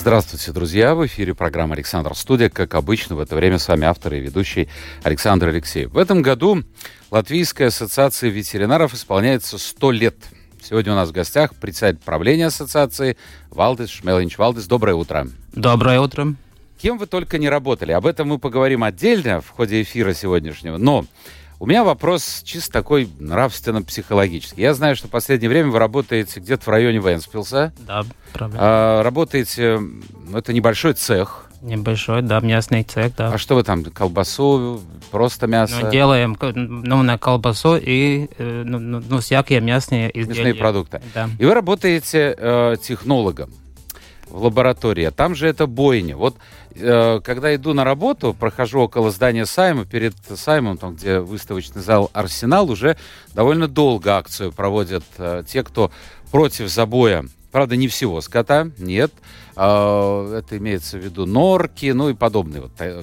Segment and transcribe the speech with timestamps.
[0.00, 0.94] Здравствуйте, друзья!
[0.94, 2.48] В эфире программа «Александр Студия».
[2.48, 4.66] Как обычно, в это время с вами автор и ведущий
[5.02, 5.90] Александр Алексеев.
[5.90, 6.62] В этом году
[7.10, 10.16] Латвийская ассоциация ветеринаров исполняется 100 лет.
[10.62, 13.18] Сегодня у нас в гостях председатель правления ассоциации
[13.50, 14.38] Валдис Шмелинч.
[14.38, 15.28] Валдис, доброе утро.
[15.52, 16.34] Доброе утро.
[16.80, 17.92] Кем вы только не работали.
[17.92, 20.78] Об этом мы поговорим отдельно в ходе эфира сегодняшнего.
[20.78, 21.04] Но
[21.60, 24.62] у меня вопрос чисто такой нравственно-психологический.
[24.62, 27.74] Я знаю, что в последнее время вы работаете где-то в районе Венспилса.
[27.86, 28.58] Да, правильно.
[28.60, 31.50] А, работаете, ну, это небольшой цех.
[31.60, 33.34] Небольшой, да, мясный цех, да.
[33.34, 35.76] А что вы там, колбасу, просто мясо?
[35.82, 40.44] Ну, делаем ну, на колбасу и э, ну, ну, ну, всякие мясные изделия.
[40.44, 41.02] Мясные продукты.
[41.14, 41.28] Да.
[41.38, 43.52] И вы работаете э, технологом
[44.30, 45.04] в лаборатории.
[45.04, 46.16] А Там же это бойня.
[46.16, 46.36] Вот
[46.74, 52.10] э, когда иду на работу, прохожу около здания Сайма, перед Саймом, там, где выставочный зал
[52.12, 52.96] Арсенал, уже
[53.34, 55.90] довольно долго акцию проводят э, те, кто
[56.30, 57.24] против забоя.
[57.50, 59.12] Правда, не всего скота, нет.
[59.56, 62.62] Э, это имеется в виду норки, ну и подобные.
[62.62, 63.02] Вот, э,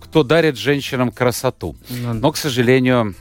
[0.00, 1.76] кто дарит женщинам красоту.
[1.88, 3.14] Ну, Но, к сожалению,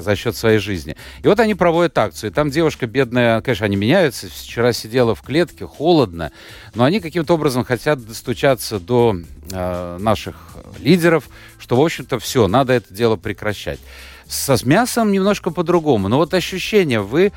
[0.00, 0.96] за счет своей жизни.
[1.22, 2.30] И вот они проводят акцию.
[2.30, 4.28] И там девушка бедная, конечно, они меняются.
[4.28, 6.32] Вчера сидела в клетке, холодно.
[6.74, 9.16] Но они каким-то образом хотят достучаться до
[9.50, 13.80] э, наших лидеров, что, в общем-то, все, надо это дело прекращать.
[14.26, 16.08] Со с мясом немножко по-другому.
[16.08, 17.32] Но вот ощущение, вы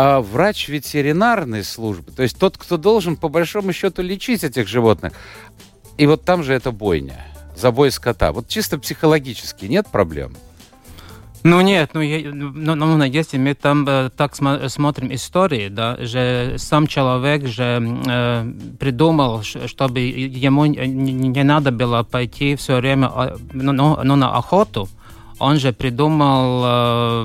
[0.00, 5.12] а врач ветеринарной службы, то есть тот, кто должен по большому счету лечить этих животных.
[5.96, 8.30] И вот там же это бойня, забой скота.
[8.30, 10.36] Вот чисто психологически нет проблем?
[11.48, 15.96] Ну нет, ну, я, ну, ну если мы там э, так смо смотрим истории, да,
[15.98, 23.10] же сам человек же э, придумал, чтобы ему не, надо было пойти все время
[23.54, 24.88] ну, ну, ну, на охоту,
[25.38, 27.24] он же придумал,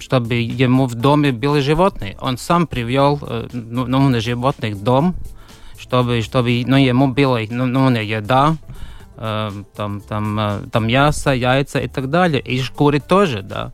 [0.00, 2.16] чтобы ему в доме были животные.
[2.20, 3.20] Он сам привел
[3.52, 5.14] ну, ну, животных в дом,
[5.78, 8.56] чтобы, чтобы ну, ему была ну, ну, еда,
[9.76, 12.40] там, там, э, там мясо, яйца и так далее.
[12.40, 13.72] И шкуры тоже, да.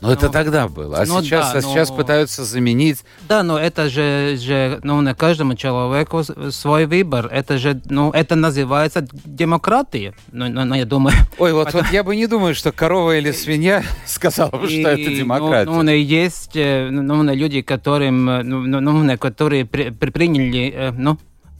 [0.00, 0.98] Но ну, это тогда было.
[0.98, 3.04] А ну, сейчас, да, а сейчас но- пытаются заменить.
[3.28, 7.26] Да, но это же, же ну, на каждому человеку свой выбор.
[7.32, 10.14] Это же, ну, это называется демократия.
[10.32, 11.16] Ну, ну, ну, я думаю.
[11.38, 15.10] Ой, вот, вот я бы не думаю, что корова или свинья сказала бы, что это
[15.10, 15.70] демократия.
[15.70, 20.10] Ну, ну, есть э, ну, ну, люди, которым, э, ну, ну, ну, которые при- при-
[20.10, 21.18] приняли э, ну,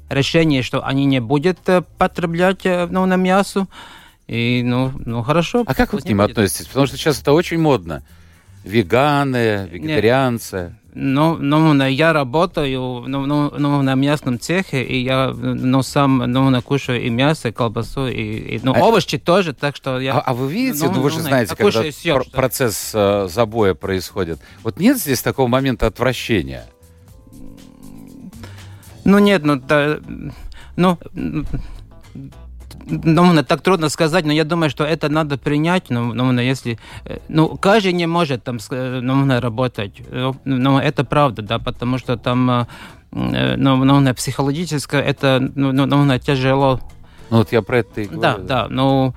[0.08, 3.66] решение, что они не будут э, потреблять э, ну, на мясо.
[4.26, 5.64] И, ну, ну, хорошо.
[5.66, 6.30] а как вы к ним будет.
[6.30, 6.66] относитесь?
[6.66, 8.02] Потому что сейчас это очень модно.
[8.64, 10.74] Веганы, вегетарианцы.
[10.98, 16.18] Ну, ну, на- я работаю ну, ну, ну, на мясном цехе, и я ну, сам
[16.18, 20.14] ну, кушаю и мясо, и колбасу, и, и, ну, А- овощи тоже, так что я...
[20.14, 23.28] А, а вы видите, ну, Ну, вы же ну, знаете, когда всё, пр- процесс э,
[23.30, 24.40] забоя происходит.
[24.62, 26.64] Вот нет здесь такого момента отвращения?
[29.06, 29.98] Ну, нет, ну, да,
[30.76, 30.98] ну,
[32.86, 37.18] ну, так трудно сказать, но я думаю, что это надо принять, ну, ну, если, э,
[37.28, 42.16] ну, каждый не может там, э, ну, работать, ну, ну, это правда, да, потому что
[42.16, 42.66] там, э,
[43.12, 46.80] э, ну, ну, психологическое это, ну, ну, ну, тяжело,
[47.30, 48.20] Ну вот я про это и говорю.
[48.20, 49.14] Да, да, ну,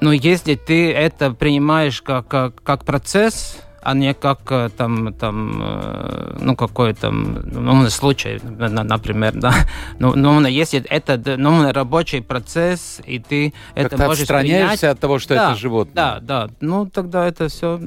[0.00, 5.60] ну если ты это принимаешь как, как, как процесс, а не как э, там, там
[5.62, 9.54] э, ну, какой там, ну, случай, на- на- например, да.
[9.98, 15.00] Ну, ну, если это ну, рабочий процесс, и ты это Как-то можешь отстраняешься принять, от
[15.00, 15.94] того, что Да, это животное.
[15.94, 17.78] да, да, ну, тогда это все,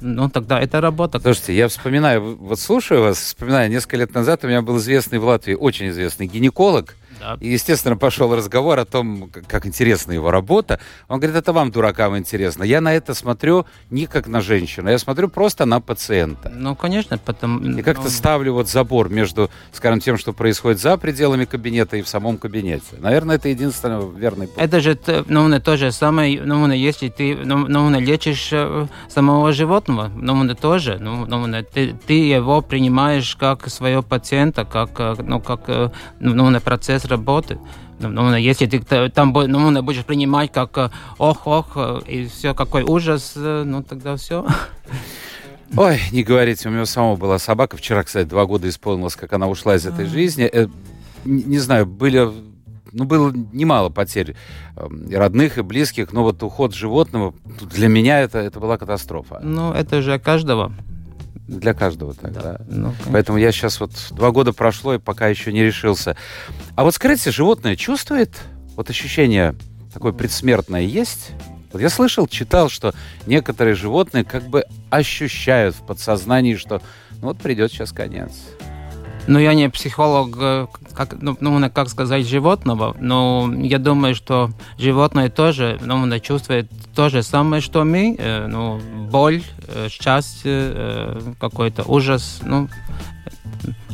[0.00, 1.20] ну, тогда это работа.
[1.20, 5.24] Слушайте, я вспоминаю, вот слушаю вас, вспоминаю, несколько лет назад у меня был известный в
[5.24, 7.36] Латвии, очень известный гинеколог, Да.
[7.40, 10.80] И, естественно, пошел разговор о том, как, интересна его работа.
[11.08, 12.62] Он говорит, это вам, дуракам, интересно.
[12.62, 16.50] Я на это смотрю не как на женщину, я смотрю просто на пациента.
[16.54, 17.60] Ну, конечно, потому...
[17.78, 22.02] И как-то ну, ставлю вот забор между, скажем, тем, что происходит за пределами кабинета и
[22.02, 22.96] в самом кабинете.
[22.98, 24.56] Наверное, это единственный верный путь.
[24.58, 24.98] Это же
[25.28, 30.98] ну, то же самое, ну, если ты ну, ну, лечишь э, самого животного, ну, тоже.
[31.00, 37.05] Ну, ну, ты, ты его принимаешь как своего пациента, как, э, ну, как ну, процесс
[37.06, 37.58] работы.
[37.98, 42.26] Ну, ну, не если ты там ну, не будешь принимать как э, ох-ох, э, и
[42.26, 44.46] все, какой ужас, э, ну, тогда все.
[45.76, 47.76] Ой, не говорите, у меня самого была собака.
[47.76, 50.44] Вчера, кстати, два года исполнилось, как она ушла из этой жизни.
[50.44, 50.68] Э,
[51.24, 52.30] не, знаю, были
[52.92, 54.36] ну, было немало потерь
[54.76, 59.40] э, и родных, и близких, но вот уход животного, для меня это, это была катастрофа.
[59.42, 60.72] Ну, это же каждого.
[61.48, 62.42] Для каждого так, да.
[62.42, 62.60] да.
[62.68, 66.16] Ну, Поэтому я сейчас вот два года прошло и пока еще не решился.
[66.74, 68.30] А вот скажите, животное чувствует
[68.74, 69.54] вот ощущение
[69.92, 71.30] такое предсмертное есть?
[71.72, 72.94] Вот я слышал, читал, что
[73.26, 76.82] некоторые животные как бы ощущают в подсознании, что
[77.20, 78.32] ну вот придет сейчас конец.
[79.26, 80.66] Ну, я не психолог, э,
[80.96, 87.08] как, ну, ну, как сказать, животного, но я думаю, что животное тоже ну, чувствует то
[87.10, 92.68] же самое, что мы, э, ну, боль, э, счастье, какой-то ужас, ну,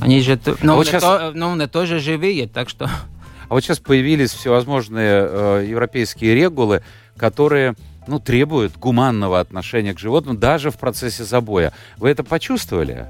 [0.01, 1.03] они же, ну, а вот сейчас...
[1.03, 2.89] то, ну, тоже живые, так что...
[3.49, 6.83] А вот сейчас появились всевозможные э, европейские регулы,
[7.19, 7.75] которые
[8.07, 11.75] ну, требуют гуманного отношения к животным даже в процессе забоя.
[11.99, 13.09] Вы это почувствовали?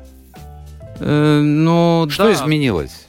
[0.99, 2.33] Э, ну, Что да.
[2.33, 3.07] изменилось?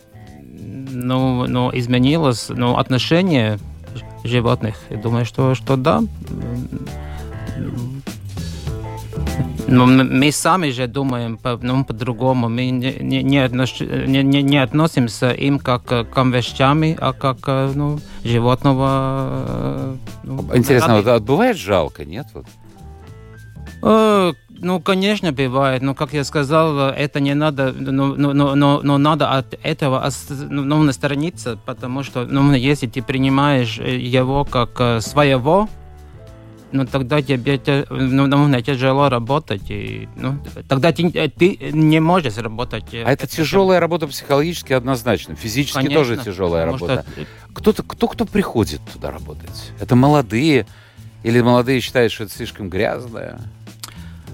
[0.94, 3.60] Ну, ну, изменилось ну, отношение
[4.24, 4.76] животных.
[4.90, 6.02] Я думаю, что, что да.
[9.68, 12.50] Но ну, мы сами же думаем по, ну, по-другому.
[12.50, 17.48] Мы не, не, не, отнош, не, не, не относимся им как к вещами, а как
[17.76, 19.98] ну, животного.
[20.24, 22.28] Ну, Интересно, а бывает жалко, нет?
[22.34, 22.46] Вот?
[24.64, 25.82] Э, ну, конечно, бывает.
[25.82, 30.10] Но, как я сказал, это не надо, но, но, но, но надо от этого
[30.50, 35.70] ну, насторониться, потому что ну, если ты принимаешь его как э, своего,
[36.72, 39.70] ну тогда тебе ну, ну, тяжело работать.
[39.70, 42.86] И, ну, тогда ты, ты не можешь работать.
[42.94, 45.36] А это, это тяжелая работа психологически однозначно.
[45.36, 47.06] Физически Конечно, тоже тяжелая работа.
[47.14, 47.26] Что...
[47.54, 49.72] Кто-то, кто, кто приходит туда работать?
[49.80, 50.66] Это молодые?
[51.22, 53.40] Или молодые считают, что это слишком грязное?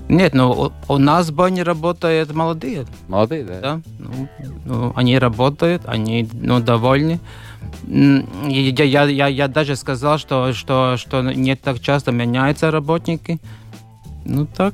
[0.09, 2.87] Нет, ну у, нас в бане работают молодые.
[3.07, 3.59] Молодые, да?
[3.61, 3.81] Да.
[3.99, 4.27] Ну,
[4.65, 7.19] ну, они работают, они ну, довольны.
[7.87, 13.39] Я, я, я, я даже сказал, что, что, что не так часто меняются работники.
[14.25, 14.73] Ну так.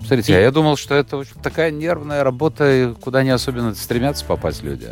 [0.00, 0.36] Смотрите, и...
[0.36, 4.88] а я думал, что это очень такая нервная работа, куда не особенно стремятся попасть люди.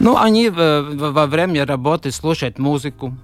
[0.00, 3.14] Ну, они во время работы слушают музыку,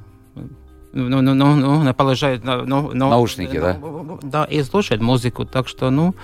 [0.95, 4.45] ну, ну, ну, ну, положают ну, ну, наушники, ну, да?
[4.45, 6.15] Да, и слушают музыку, так что, ну,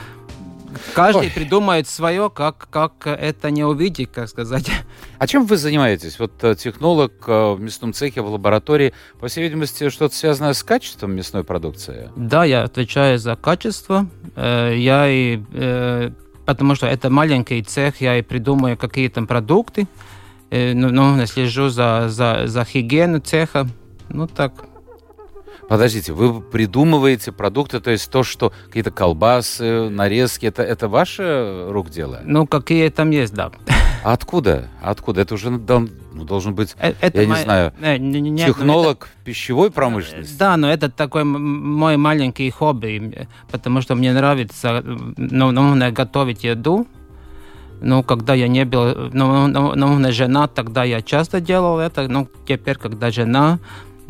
[0.94, 1.32] Каждый Ой.
[1.34, 4.70] придумает свое, как, как это не увидеть, как сказать.
[5.19, 6.19] А чем вы занимаетесь?
[6.19, 10.62] Вот э, технолог э, в мясном цехе, в лаборатории, по всей видимости, что-то связанное с
[10.62, 12.11] качеством мясной продукции?
[12.16, 14.06] Да, я отвечаю за качество.
[14.37, 15.40] Э, я и,
[16.46, 19.87] потому что это маленький цех, я и придумаю какие-то продукты.
[20.52, 23.69] Ну, ну, слежу за, за, за гигиеной цеха.
[24.11, 24.53] Ну так,
[25.71, 31.91] Подождите, вы придумываете продукты, то есть то, что какие-то колбасы, нарезки, это, это ваше рук
[31.91, 32.23] дело?
[32.25, 33.53] Ну, какие там есть, да.
[34.03, 34.69] А откуда?
[34.83, 35.21] Откуда?
[35.21, 35.89] Это уже ну,
[36.25, 39.71] должен быть, э, это я мой, не знаю, э, не, не, не, технолог это, пищевой
[39.71, 40.37] промышленности.
[40.37, 46.89] Да, но это такой мой маленький хобби, потому что мне нравится ну, ну, готовить еду.
[47.83, 52.09] Ну, когда я не был, ну, ну, ну, жена, тогда я часто делал это.
[52.09, 53.59] Ну, теперь, когда жена,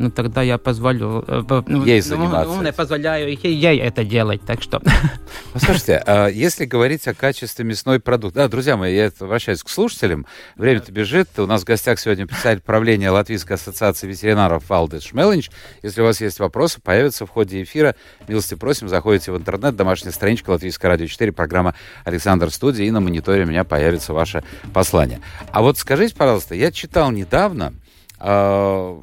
[0.01, 1.23] ну тогда я позволю...
[1.27, 2.55] Э, ну, ей заниматься.
[2.55, 4.81] Ну, я позволяю ей это делать, так что...
[5.53, 8.39] Послушайте, а если говорить о качестве мясной продукции...
[8.39, 10.25] Да, друзья мои, я обращаюсь к слушателям.
[10.55, 11.29] Время-то бежит.
[11.37, 15.51] У нас в гостях сегодня представитель правления Латвийской ассоциации ветеринаров Валдес Шмелинч.
[15.83, 17.95] Если у вас есть вопросы, появятся в ходе эфира.
[18.27, 23.01] Милости просим, заходите в интернет, домашняя страничка Латвийская радио 4, программа Александр Студия, и на
[23.01, 24.43] мониторе у меня появится ваше
[24.73, 25.21] послание.
[25.51, 27.73] А вот скажите, пожалуйста, я читал недавно
[28.19, 29.01] а,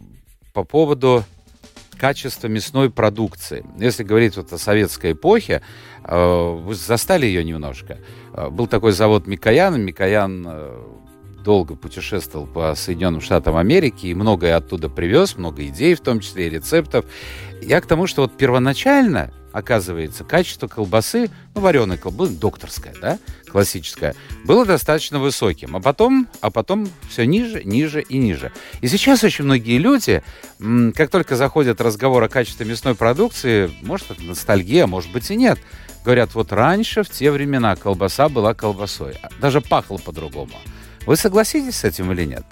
[0.58, 1.24] по поводу
[1.96, 3.64] качества мясной продукции.
[3.78, 5.62] Если говорить вот о советской эпохе,
[6.02, 7.98] э, вы застали ее немножко.
[8.32, 9.80] Э, был такой завод Микоян.
[9.80, 10.82] Микоян э,
[11.48, 16.48] долго путешествовал по Соединенным Штатам Америки и многое оттуда привез, много идей, в том числе
[16.48, 17.06] и рецептов.
[17.62, 23.18] Я к тому, что вот первоначально оказывается, качество колбасы, ну, вареной колбасы, докторская, да,
[23.50, 24.14] классическая,
[24.44, 25.74] было достаточно высоким.
[25.74, 28.52] А потом, а потом все ниже, ниже и ниже.
[28.82, 30.22] И сейчас очень многие люди,
[30.94, 35.58] как только заходят разговор о качестве мясной продукции, может, это ностальгия, может быть и нет,
[36.04, 39.16] говорят, вот раньше, в те времена, колбаса была колбасой.
[39.22, 40.52] А даже пахла по-другому.
[41.08, 42.44] Вы согласитесь с этим или нет?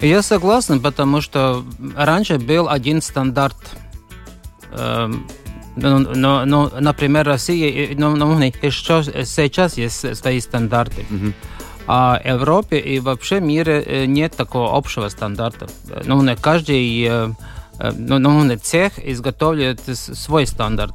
[0.00, 3.56] Я согласен, потому что раньше был один стандарт
[5.76, 11.06] но, но, но, например, Россия, но, но, еще сейчас есть свои стандарты.
[11.08, 11.32] Mm-hmm.
[11.86, 15.68] А в Европе и вообще в мире нет такого общего стандарта.
[16.04, 17.08] Ну, каждый
[17.78, 20.94] ну, ну, цех изготавливает свой стандарт.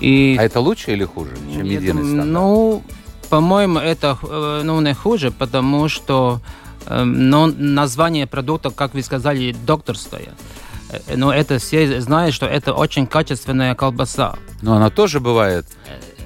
[0.00, 2.28] И, а это лучше или хуже, чем единый стандарт?
[2.28, 2.82] Ну,
[3.30, 6.40] по-моему, это ну, не хуже, потому что
[6.88, 10.34] Но название продукта, как вы сказали, докторское.
[11.14, 14.34] Но это все знают, что это очень качественная колбаса.
[14.62, 15.66] Но она тоже бывает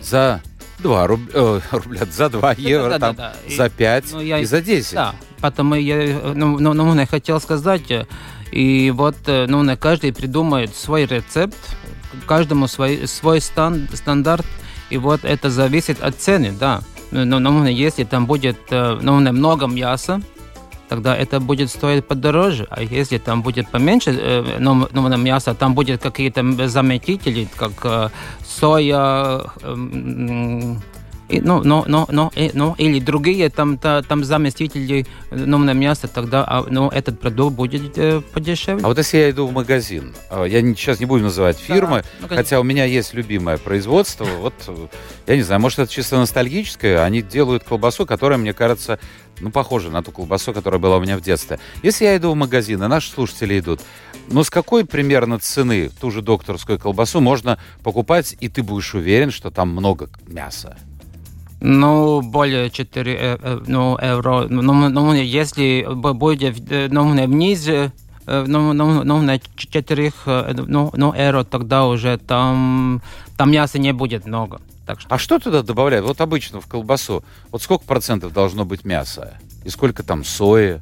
[0.01, 0.41] за
[0.79, 1.21] 2 руб...
[1.33, 3.55] э, рубля, за 2 евро, да, там, да, да.
[3.55, 4.39] за 5 ну, я...
[4.39, 4.95] и за 10.
[4.95, 7.83] Да, потому я, ну, ну, ну, я хотел сказать,
[8.53, 11.57] и вот ну, каждый придумает свой рецепт,
[12.27, 14.47] каждому свой, свой стан, стандарт,
[14.91, 16.83] и вот это зависит от цены, да.
[17.15, 20.21] Но, но если там будет ну, много мяса,
[20.89, 22.67] тогда это будет стоить подороже.
[22.71, 28.09] А если там будет поменьше ну, ну, мяса, там будет какие-то заметители, как э,
[28.45, 30.77] соя, э,
[31.29, 35.73] и, ну, но, но, но, и, ну, или другие там, та, там заместители ну, на
[35.73, 38.85] мясо, тогда а, ну, этот продукт будет э, подешевле.
[38.85, 42.03] А вот если я иду в магазин, а, я не, сейчас не буду называть фирмы,
[42.21, 44.55] да, ну, хотя у меня есть любимое производство, вот,
[45.27, 48.99] я не знаю, может, это чисто ностальгическое, они делают колбасу, которая, мне кажется,
[49.41, 51.59] ну, похожа на ту колбасу, которая была у меня в детстве.
[51.83, 53.81] Если я иду в магазин, и наши слушатели идут,
[54.29, 59.31] ну, с какой примерно цены ту же докторскую колбасу можно покупать, и ты будешь уверен,
[59.31, 60.77] что там много мяса?
[61.67, 64.47] Ну, более 4 э, э, ну, евро.
[64.51, 66.57] Ну, ну, ну если будет
[66.93, 67.67] ну, вниз,
[68.27, 70.13] ну, ну, ну, на 4
[70.67, 73.01] ну, ну, евро, тогда уже там,
[73.39, 74.61] там мяса не будет много.
[74.85, 75.15] Так что...
[75.15, 76.07] А что туда добавляют?
[76.07, 79.39] Вот обычно в колбасу, вот сколько процентов должно быть мяса?
[79.65, 80.81] И сколько там сои?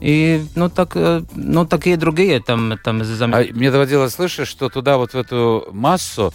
[0.02, 0.96] И, ну, так,
[1.36, 6.32] ну, такие другие там, там А мне доводилось слышать, что туда вот в эту массу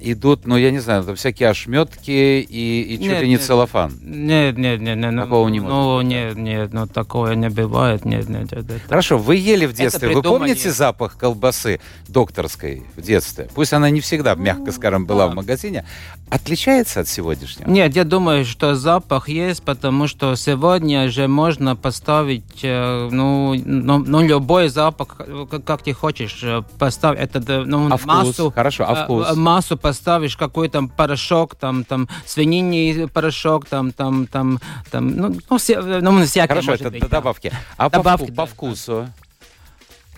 [0.00, 3.42] идут, ну, я не знаю, там всякие ошметки и, и чуть нет, ли не нет,
[3.42, 3.92] целлофан.
[4.02, 5.16] Нет, нет, нет, нет.
[5.16, 8.52] Такого не может Ну, нет, нет, ну, такое не бывает, нет, нет.
[8.52, 8.80] нет это...
[8.88, 13.48] Хорошо, вы ели в детстве, вы помните запах колбасы докторской в детстве?
[13.54, 15.32] Пусть она не всегда, мягко ну, скажем, была да.
[15.32, 15.84] в магазине.
[16.30, 17.68] Отличается от сегодняшнего?
[17.68, 23.98] Нет, я думаю, что запах есть, потому что сегодня же можно поставить, э, ну, ну,
[23.98, 25.20] ну любой запах,
[25.64, 27.20] как ты хочешь, э, поставить.
[27.20, 28.54] Это, ну, а массу, вкус?
[28.54, 29.26] Хорошо, а вкус?
[29.40, 35.58] Массу поставишь, какой там порошок, там, там, свининий порошок, там, там, там, там, ну, ну,
[35.58, 37.52] все, ну всякие, Хорошо, это быть, добавки.
[37.76, 39.08] А добавки, по, да, по вкусу?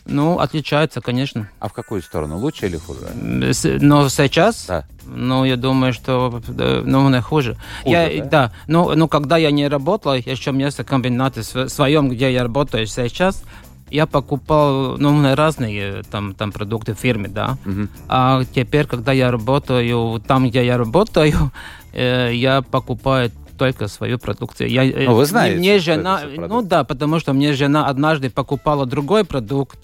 [0.05, 1.49] Ну, отличается, конечно.
[1.61, 2.39] А в какую сторону?
[2.39, 3.01] Лучше или хуже?
[3.15, 4.67] Но сейчас?
[4.67, 4.85] Да.
[5.05, 7.57] Ну, я думаю, что ну, не хуже.
[7.83, 8.29] хуже я, да?
[8.31, 8.53] да.
[8.67, 13.45] Ну, ну, когда я не работал, еще место комбинаты в своем, где я работаю сейчас,
[13.93, 17.59] я покупал ну, разные там, там продукты в фирме, да.
[17.67, 17.89] Угу.
[18.09, 21.53] А теперь, когда я работаю там, где я работаю,
[21.93, 24.71] э, я покупаю только свою продукцию.
[24.71, 28.87] Я, э, ну, вы знаете, мне жена, ну да, потому что мне жена однажды покупала
[28.87, 29.79] другой продукт,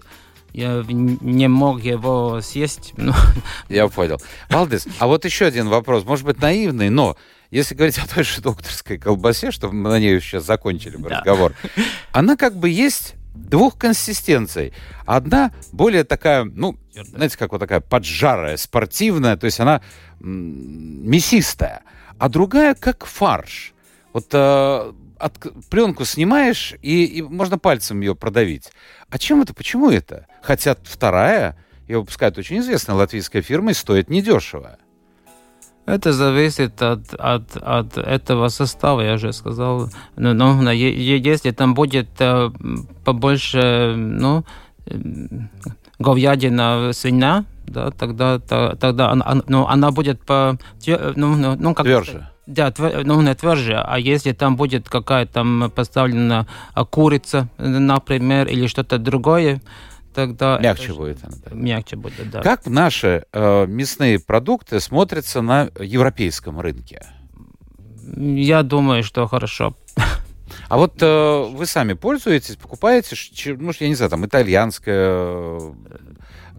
[0.54, 2.94] я не мог его съесть.
[2.96, 3.12] Ну.
[3.68, 4.20] Я понял.
[4.48, 7.16] Валдес, а вот еще один вопрос, может быть, наивный, но
[7.50, 11.18] если говорить о той же докторской колбасе, что мы на ней сейчас закончили да.
[11.18, 11.52] разговор,
[12.12, 14.72] она как бы есть двух консистенций.
[15.06, 19.80] Одна более такая, ну, знаете, как вот такая поджарая, спортивная, то есть она
[20.20, 21.82] мясистая,
[22.18, 23.72] а другая как фарш.
[24.12, 28.70] Вот э, от, пленку снимаешь, и, и можно пальцем ее продавить.
[29.10, 29.54] А чем это?
[29.54, 30.26] Почему это?
[30.42, 34.78] Хотя вторая, ее выпускает очень известная латвийская фирма и стоит недешево.
[35.88, 39.88] Это зависит от, от, от этого состава, я уже сказал.
[40.16, 42.50] Ну, ну, если там будет э,
[43.06, 44.44] побольше ну,
[45.98, 52.28] говядина, свинья, да, тогда, тогда она, ну, она будет по, ну, ну, ну как тверже.
[52.46, 56.46] Да, твер, ну, не тверже, а если там будет какая-то там поставлена
[56.90, 59.62] курица, например, или что-то другое,
[60.14, 60.58] тогда...
[60.58, 61.36] Мягче будет она.
[61.44, 61.50] Да.
[61.54, 62.42] Мягче будет, да.
[62.42, 67.06] Как наши э, мясные продукты смотрятся на европейском рынке?
[68.16, 69.76] Я думаю, что хорошо.
[70.68, 73.16] А вот э, вы сами пользуетесь, покупаете,
[73.58, 75.58] ну, я не знаю, там, итальянское,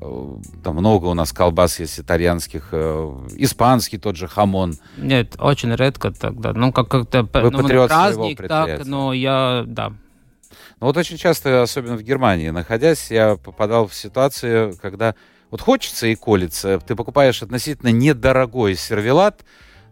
[0.02, 4.76] э, там много у нас колбас есть итальянских, э, испанский тот же хамон.
[4.98, 6.54] Нет, очень редко тогда.
[6.54, 7.24] Ну, как- как-то...
[7.24, 9.94] Вы ну, патриот праздник, так, но я, да,
[10.80, 15.16] но вот очень часто, особенно в Германии, находясь, я попадал в ситуацию, когда
[15.52, 19.44] вот хочется и колется, ты покупаешь относительно недорогой сервелат,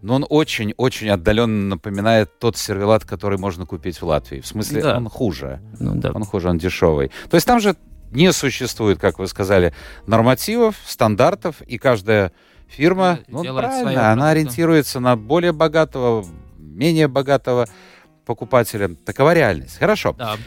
[0.01, 4.39] но он очень-очень отдаленно напоминает тот сервелат, который можно купить в Латвии.
[4.39, 4.98] В смысле, да.
[4.98, 5.60] он хуже.
[5.79, 6.12] Ну, да.
[6.13, 7.12] Он хуже, он дешевый.
[7.29, 7.75] То есть там же
[8.12, 9.74] не существует, как вы сказали,
[10.06, 12.32] нормативов, стандартов, и каждая
[12.67, 16.25] фирма, ну, правильно, она ориентируется на более богатого,
[16.58, 17.67] менее богатого
[18.25, 18.89] покупателя.
[19.06, 19.77] Такова реальность.
[19.77, 20.13] Хорошо.
[20.17, 20.38] Да.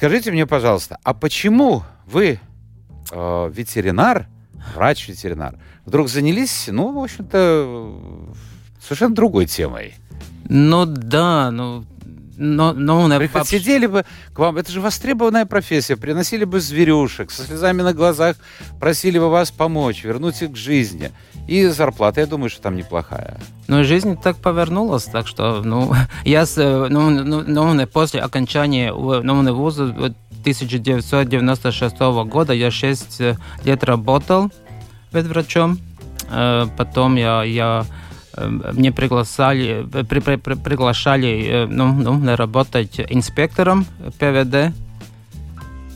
[0.00, 2.40] Скажите мне, пожалуйста, а почему вы,
[3.10, 4.28] э, ветеринар,
[4.74, 8.32] врач-ветеринар, вдруг занялись, ну, в общем-то,
[8.82, 9.96] совершенно другой темой?
[10.48, 11.84] Ну да, ну
[12.40, 13.12] но, но он
[13.44, 18.36] Сидели бы к вам, это же востребованная профессия, приносили бы зверюшек, со слезами на глазах
[18.80, 21.12] просили бы вас помочь, вернуть их к жизни.
[21.50, 23.36] И зарплата, я думаю, что там неплохая.
[23.66, 25.92] Ну, жизнь так повернулась, так что, ну,
[26.24, 33.20] я, ну, ну, ну после окончания ну, вуза 1996 года я 6
[33.64, 34.52] лет работал
[35.10, 35.80] ветврачом,
[36.30, 37.84] э, потом я, я
[38.36, 43.86] мне приглашали, при, при, при, приглашали ну, ну, работать инспектором
[44.20, 44.72] ПВД.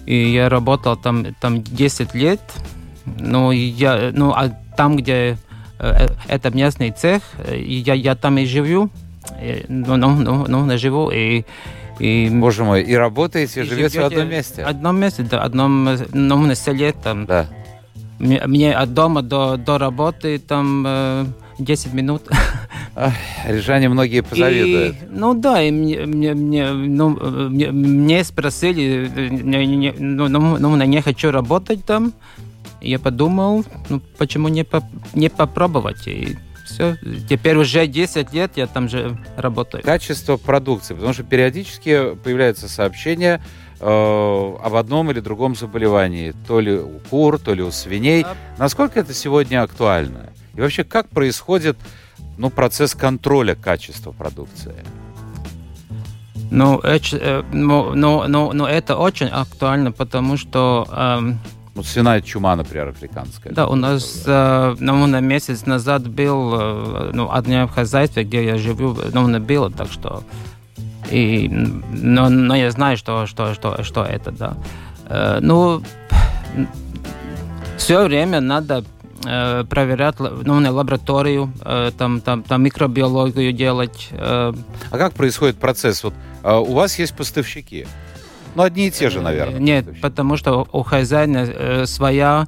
[0.04, 2.40] И я работал там, там 10 лет.
[3.06, 5.38] Ну, я, ну, а там, где
[6.28, 8.90] это местный цех, я, я там и живу.
[9.68, 11.10] Ну, ну, ну, ну, живу.
[11.10, 11.44] И,
[11.98, 14.64] и, Боже мой, и работаете, и живете, живете в одном месте?
[14.64, 17.26] В одном месте, да, в одном, одном селе там.
[17.26, 17.46] Да.
[18.18, 22.22] Мне, мне от дома до, до работы там 10 минут.
[22.96, 23.12] Ах,
[23.46, 24.96] рижане многие позавидуют.
[24.96, 27.10] И, ну да, и мне, мне, мне, ну,
[27.48, 32.12] мне, мне спросили, не, не, ну, ну, ну, не хочу работать там.
[32.84, 34.82] Я подумал, ну почему не, по,
[35.14, 36.06] не попробовать?
[36.06, 36.96] И все.
[37.28, 39.82] Теперь уже 10 лет я там же работаю.
[39.82, 43.40] Качество продукции, потому что периодически появляются сообщения
[43.80, 43.86] э,
[44.62, 48.24] об одном или другом заболевании, то ли у кур, то ли у свиней.
[48.58, 50.30] Насколько это сегодня актуально?
[50.54, 51.76] И вообще, как происходит
[52.38, 54.74] ну, процесс контроля качества продукции?
[56.50, 60.86] Ну, э, ну, ну, ну, ну, это очень актуально, потому что...
[60.90, 61.20] Э,
[61.74, 63.52] вот свиная чума, например, африканская.
[63.52, 68.58] Да, у нас э, ну, на месяц назад был э, ну, одно хозяйство, где я
[68.58, 70.22] живу, ну, было, так что...
[71.10, 74.56] И, но, но я знаю, что, что, что, что это, да.
[75.08, 75.82] Э, ну,
[77.76, 78.84] все время надо
[79.26, 84.08] Э, проверять ну, на лабораторию, э, там, там, там микробиологию делать.
[84.10, 84.52] Э.
[84.90, 86.04] А как происходит процесс?
[86.04, 87.86] Вот у вас есть поставщики.
[88.54, 89.58] Ну, одни и те же, наверное.
[89.58, 92.46] Нет, потому что у хозяина своя,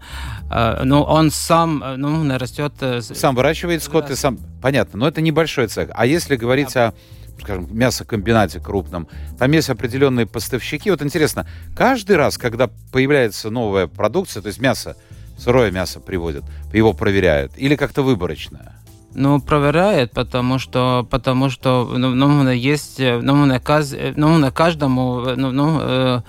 [0.85, 2.73] ну, он сам, ну, растет...
[3.01, 4.13] Сам выращивает скот да.
[4.13, 4.39] и сам...
[4.63, 5.91] Понятно, но это небольшой цех.
[5.95, 6.89] А если говорить да.
[6.89, 6.95] о
[7.41, 10.91] скажем, мясокомбинате крупном, там есть определенные поставщики.
[10.91, 14.97] Вот интересно, каждый раз, когда появляется новая продукция, то есть мясо,
[15.39, 17.53] сырое мясо приводят, его проверяют?
[17.57, 18.75] Или как-то выборочно?
[19.15, 25.23] Ну, проверяет, потому что, потому что ну, ну, есть, ну, на, каз, ну, на каждому,
[25.37, 26.21] ну, ну, э,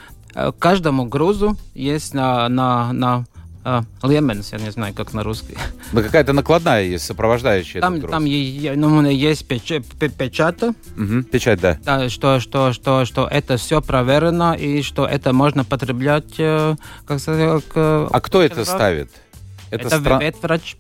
[0.57, 3.25] каждому грузу есть на, на, на
[3.69, 5.57] а, Леменс, я не знаю, как на русский.
[5.91, 9.83] Ну, какая-то накладная есть, сопровождающая Там, там ну, есть печать.
[10.17, 10.63] печать.
[10.63, 11.77] Угу, печать, да.
[11.83, 17.19] Да, что, что, что, что это все проверено и что это можно потреблять, э, как
[17.19, 17.61] сказать...
[17.75, 19.11] А кто это ставит?
[19.69, 20.19] Это, это стра...
[20.19, 20.77] ветврач.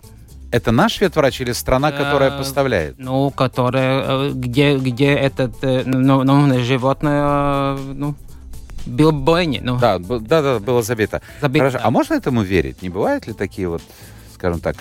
[0.51, 2.95] Это наш ветврач или страна, которая э, поставляет?
[2.97, 8.15] Ну, которая, э, где, где этот, ну, ну, животное, ну,
[8.85, 9.59] был бойни.
[9.61, 9.77] Ну.
[9.77, 11.21] Да, да, да, было забито.
[11.41, 11.77] забито Хорошо.
[11.79, 11.85] Да.
[11.85, 12.81] А можно этому верить?
[12.81, 13.81] Не бывают ли такие вот,
[14.33, 14.77] скажем так,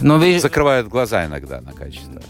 [0.00, 0.40] Но вы...
[0.40, 2.20] закрывают глаза иногда на качество?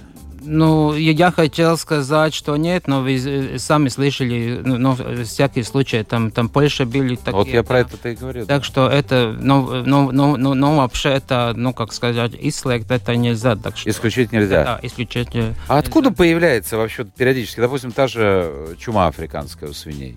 [0.53, 6.49] Ну, я хотел сказать, что нет, но вы сами слышали, ну, всякие случаи, там, там
[6.49, 7.33] Польша были такие.
[7.35, 8.47] Вот я про это и говорю.
[8.47, 13.15] Так что это, ну, ну, ну, ну, ну, вообще это, ну, как сказать, ислект это
[13.15, 13.55] нельзя.
[13.55, 14.65] Так что, исключить нельзя?
[14.65, 15.55] Да, исключить А нельзя.
[15.69, 20.17] откуда появляется вообще периодически, допустим, та же чума африканская у свиней?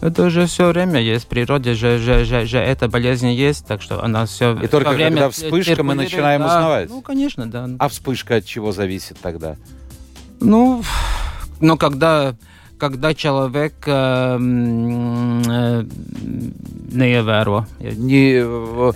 [0.00, 3.80] Это уже все время есть в природе, же, же, же, же эта болезнь есть, так
[3.80, 4.58] что она все.
[4.60, 6.90] И только время когда вспышка, мы начинаем да, узнавать.
[6.90, 7.68] Ну, конечно, да.
[7.78, 9.56] А вспышка от чего зависит тогда?
[10.40, 10.82] Ну,
[11.60, 12.34] ну когда
[12.78, 14.38] когда человек э, э,
[16.94, 17.66] не еверо.
[17.80, 18.92] Не э,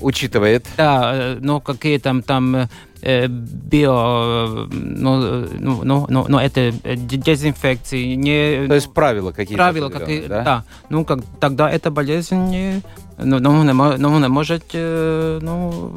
[0.00, 0.66] учитывает.
[0.76, 2.68] Да, э, ну какие там там э,
[3.02, 8.14] био, ну, ну, ну, ну, ну, это дезинфекции.
[8.14, 9.62] Не, То есть правила какие-то.
[9.62, 10.42] Правила какие да?
[10.42, 10.64] да.
[10.88, 12.82] Ну, как, тогда эта болезнь не,
[13.18, 15.92] ну, ну, не, ну, не может, ну,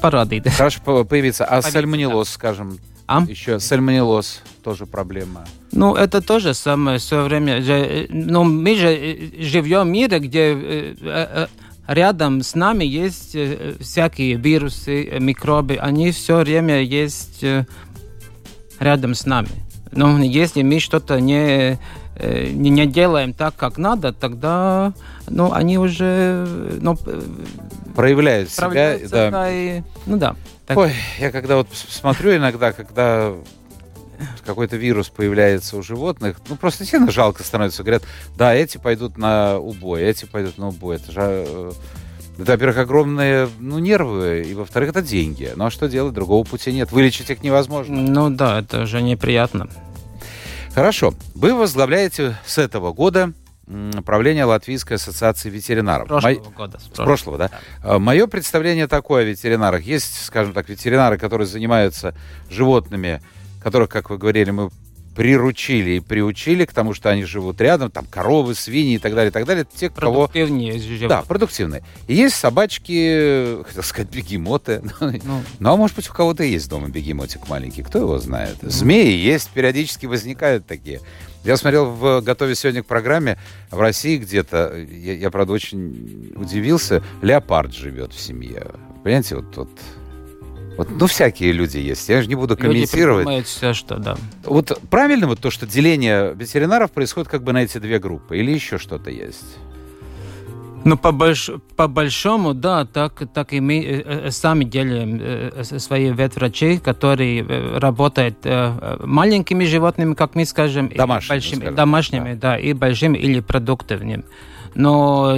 [0.00, 0.48] порадить.
[0.50, 1.44] Хорошо появиться.
[1.44, 3.22] А сальмонеллоз, скажем, а?
[3.28, 5.44] Еще сальмонеллоз тоже проблема.
[5.72, 7.60] Ну, это тоже самое все время.
[8.08, 10.96] Но мы же живем в мире, где
[11.86, 13.36] рядом с нами есть
[13.80, 15.76] всякие вирусы, микробы.
[15.76, 17.44] Они все время есть
[18.80, 19.48] рядом с нами.
[19.92, 21.78] Но если мы что-то не,
[22.20, 24.92] не, не делаем так, как надо, тогда
[25.28, 26.46] ну, они уже
[26.80, 26.96] ну,
[27.94, 28.98] проявляют себя.
[29.08, 29.30] Да.
[29.30, 30.34] Да, и, ну да.
[30.66, 30.78] Так.
[30.78, 33.34] Ой, я когда вот смотрю иногда, когда
[34.44, 37.82] какой-то вирус появляется у животных, ну, просто сильно жалко становится.
[37.82, 38.02] Говорят,
[38.36, 40.96] да, эти пойдут на убой, эти пойдут на убой.
[40.96, 41.72] Это же, э,
[42.38, 45.52] это, во-первых, огромные ну, нервы, и, во-вторых, это деньги.
[45.54, 46.14] Ну, а что делать?
[46.14, 46.90] Другого пути нет.
[46.92, 47.96] Вылечить их невозможно.
[47.96, 49.68] Ну, да, это уже неприятно.
[50.74, 51.14] Хорошо.
[51.34, 53.32] Вы возглавляете с этого года
[54.04, 56.08] правление Латвийской ассоциации ветеринаров.
[56.08, 56.50] Прошлого Мо...
[56.50, 56.78] года.
[56.80, 57.50] С прошлого, да.
[57.82, 57.98] да.
[57.98, 59.82] Мое представление такое о ветеринарах.
[59.82, 62.14] Есть, скажем так, ветеринары, которые занимаются
[62.50, 63.22] животными
[63.64, 64.70] которых, как вы говорили, мы
[65.16, 69.30] приручили и приучили к тому, что они живут рядом, там коровы, свиньи и так далее,
[69.30, 69.64] и так далее.
[69.74, 70.28] Те, кого...
[70.34, 71.08] Живут.
[71.08, 71.82] Да, продуктивные.
[72.08, 74.82] И есть собачки, хотел сказать, бегемоты.
[75.24, 78.56] Ну, ну, а может быть, у кого-то есть дома бегемотик маленький, кто его знает.
[78.62, 81.00] Змеи есть, периодически возникают такие.
[81.44, 83.38] Я смотрел в «Готове сегодня» к программе
[83.70, 88.66] в России где-то, я, я правда, очень удивился, леопард живет в семье.
[89.02, 89.68] Понимаете, вот, вот
[90.76, 92.08] вот, ну, всякие люди есть.
[92.08, 93.26] Я же не буду комментировать.
[93.26, 94.16] Люди все, что, да.
[94.44, 98.38] Вот правильно вот то, что деление ветеринаров происходит как бы на эти две группы?
[98.38, 99.58] Или еще что-то есть?
[100.84, 101.50] Ну, по, больш...
[101.76, 106.78] по большому, да, так, так и мы э, э сами делаем э, э свои ветврачи,
[106.78, 111.74] которые э, работают э, маленькими животными, как мы скажем, домашними, большими, скажем.
[111.74, 112.50] домашними, да.
[112.50, 114.24] да, и большими или продуктивными.
[114.74, 115.34] Но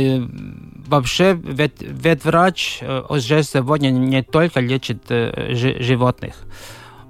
[0.87, 6.35] вообще вет, ветврач э, уже сегодня не только лечит э, животных.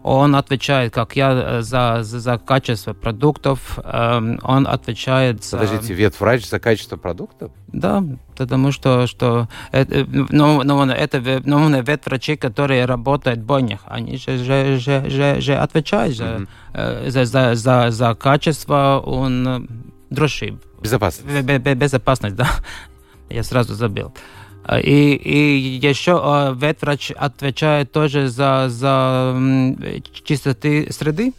[0.02, 3.78] Он отвечает, как я, э, за, за, за качество продуктов.
[3.82, 5.58] Эм, он отвечает за...
[5.58, 7.50] Подождите, ветврач за качество продуктов?
[7.66, 8.04] Да,
[8.36, 14.38] потому что, что это, ну, ну, это ну, ветврачи, которые работают в бойнях, они же,
[14.38, 17.10] же, же, же, же отвечают mm-hmm.
[17.10, 19.68] за, за, за, за качество он
[20.10, 20.56] дрожжи.
[20.80, 21.26] Безопасность.
[21.44, 22.48] Безопасность, да.
[23.28, 24.12] Я сразу забыл.
[24.64, 29.36] А, и, и еще а, ветврач отвечает тоже за, за
[30.24, 31.32] чистоты среды.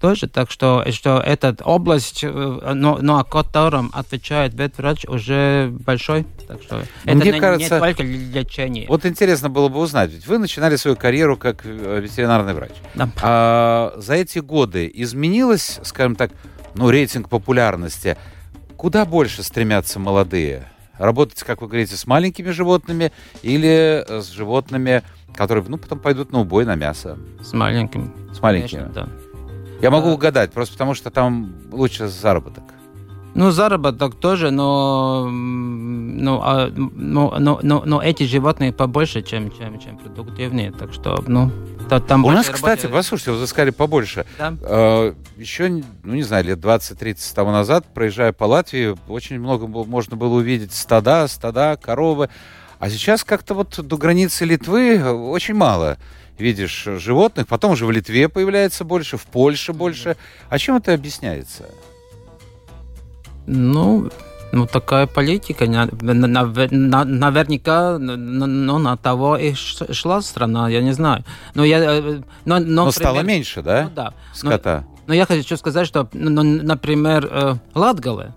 [0.00, 6.26] Тоже, так что, что эта область, э, но, но о котором отвечает ветврач, уже большой.
[6.46, 8.86] Так что это Мне не, кажется, не только лечение.
[8.88, 12.72] Вот интересно было бы узнать, ведь вы начинали свою карьеру как э, ветеринарный врач.
[12.94, 13.08] Да.
[13.22, 16.30] А, за эти годы изменилось, скажем так,
[16.74, 18.18] ну, рейтинг популярности?
[18.76, 20.70] Куда больше стремятся молодые?
[20.98, 25.02] Работать, как вы говорите, с маленькими животными или э, с животными,
[25.34, 27.18] которые, ну, потом пойдут на убой, на мясо?
[27.40, 28.10] С маленькими.
[28.32, 28.80] С маленькими?
[28.80, 29.08] Конечно, да.
[29.80, 30.14] Я могу а...
[30.14, 32.64] угадать, просто потому что там лучше заработок.
[33.36, 39.78] Ну, заработок тоже, но, ну, а, но, но, но, но эти животные побольше, чем, чем,
[39.78, 41.50] чем продуктивные, так что, ну,
[41.90, 42.92] то, там У нас, кстати, работает.
[42.94, 44.24] послушайте, вы сказали побольше.
[44.38, 44.54] Да?
[44.62, 50.16] Э, еще, ну, не знаю, лет 20-30 тому назад, проезжая по Латвии, очень много можно
[50.16, 52.30] было увидеть стада, стада, коровы.
[52.78, 55.98] А сейчас как-то вот до границы Литвы очень мало
[56.38, 57.46] видишь животных.
[57.48, 60.16] Потом уже в Литве появляется больше, в Польше больше.
[60.48, 61.66] А чем это объясняется?
[63.46, 64.10] Ну,
[64.52, 65.66] ну, такая политика.
[65.66, 65.88] Наверняка
[67.98, 71.24] ну, на того и шла страна, я не знаю.
[71.54, 73.84] Но, я, э, но, но, но стало меньше, да?
[73.84, 74.14] Ну, да.
[74.32, 74.84] Скота.
[74.86, 78.34] Но, но я хочу сказать, что, ну, например, э, Латгале,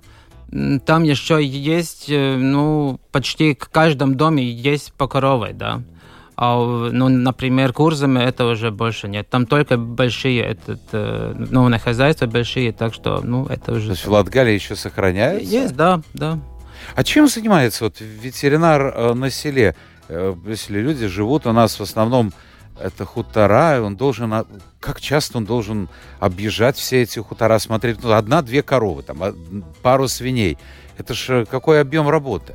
[0.85, 5.81] там еще есть, э, ну, почти в каждом доме есть по коровой, да.
[6.41, 9.29] А, ну, например, курсами это уже больше нет.
[9.29, 13.87] Там только большие, этот, э, ну, на хозяйство большие, так что, ну, это уже...
[13.87, 15.43] То есть в Латгалии еще сохраняется?
[15.43, 16.39] Есть, да, да.
[16.95, 19.75] А чем занимается вот ветеринар э, на селе?
[20.07, 22.31] Э, если люди живут у нас в основном
[22.79, 24.33] это хутора, он должен,
[24.79, 25.89] как часто он должен
[26.21, 29.21] объезжать все эти хутора, смотреть, ну, одна-две коровы, там,
[29.81, 30.57] пару свиней.
[30.97, 32.53] Это же какой объем работы?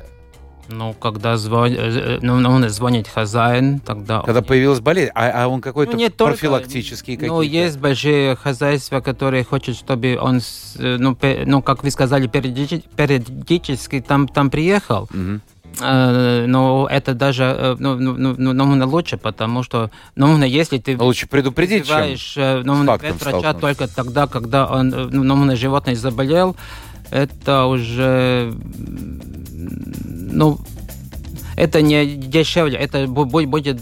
[0.67, 1.71] Ну, когда звон...
[1.71, 4.21] Э, э, ну, ну звонит хозяин, тогда...
[4.21, 4.45] Когда он...
[4.45, 7.35] появилась болезнь, а, а он какой-то ну, профилактический какие-то?
[7.35, 10.41] Ну, есть большие хозяйства, которые хотят, чтобы он,
[10.77, 15.03] э, ну, ну как вы сказали, периодически там, там приехал.
[15.03, 15.41] Угу.
[15.77, 21.27] Но это даже ну, ну, ну, ну, ну лучше, потому что ну, если ты лучше
[21.27, 26.55] предупредить, чем ну, врача только тогда, когда он, ну, животное заболел,
[27.11, 28.53] это уже
[29.55, 30.59] ну,
[31.55, 33.79] это не дешевле, это будет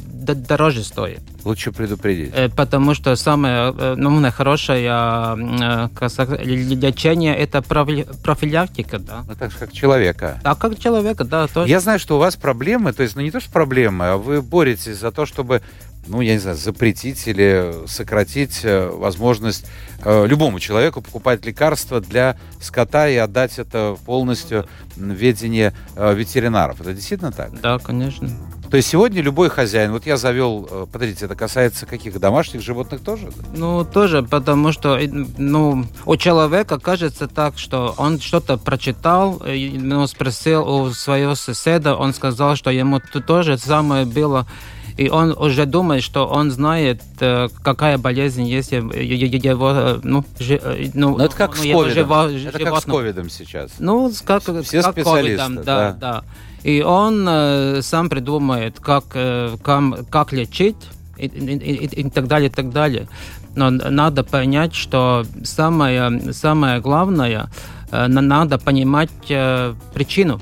[0.48, 1.22] дороже стоит.
[1.44, 2.32] Лучше предупредить.
[2.34, 9.24] Э, потому что самое э, ну, хорошее э, лечение– это профилактика, да.
[9.28, 10.40] Ну, так же, как человека.
[10.44, 11.48] А как человека, да.
[11.48, 11.70] Тоже.
[11.70, 14.42] Я знаю, что у вас проблемы, то есть, ну, не то, что проблемы, а вы
[14.42, 15.62] боретесь за то, чтобы
[16.08, 19.66] ну, я не знаю, запретить или сократить возможность
[20.04, 26.82] э, любому человеку покупать лекарства для скота и отдать это полностью в ведение э, ветеринаров.
[26.82, 27.60] Это действительно так?
[27.62, 28.30] Да, конечно.
[28.74, 33.02] То есть сегодня любой хозяин, вот я завел, э, подождите, это касается каких домашних животных
[33.02, 33.30] тоже?
[33.56, 35.08] Ну, тоже, потому что э,
[35.38, 42.16] ну, у человека кажется так, что он что-то прочитал, ну, спросил у своего соседа, он
[42.16, 44.48] сказал, что ему то же самое было
[44.98, 50.60] и он уже думает, что он знает, э, какая болезнь есть его, ну, жи,
[50.96, 52.48] ну, Но ну, это как ну, с ковидом.
[52.48, 53.72] Это как с ковидом сейчас.
[53.78, 55.98] Ну, как, Все как специалисты, COVID, да, да.
[56.00, 56.24] да.
[56.64, 60.78] И он э, сам придумает, как, э, как, как лечить
[61.18, 63.08] и, и, и, и так далее, и так далее.
[63.56, 67.50] Но надо понять, что самое, самое главное,
[67.92, 70.42] э, надо понимать э, причину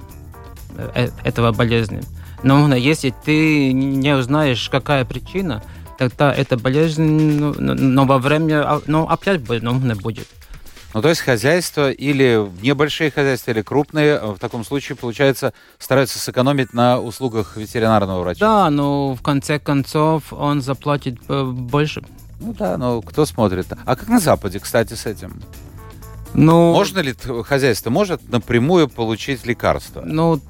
[0.78, 2.02] э, этого болезни.
[2.44, 5.64] Но если ты не узнаешь, какая причина,
[5.98, 10.28] тогда эта болезнь, ну, но во время, ну, опять ну, будет.
[10.94, 16.74] Ну, то есть хозяйство или небольшие хозяйства, или крупные, в таком случае, получается, стараются сэкономить
[16.74, 18.40] на услугах ветеринарного врача.
[18.46, 22.04] Да, но в конце концов он заплатит э, больше.
[22.42, 23.68] Ну да, но кто смотрит?
[23.86, 25.42] А как на Западе, кстати, с этим?
[26.34, 30.02] Ну, Можно ли хозяйство может напрямую получить лекарство?
[30.06, 30.42] Ну,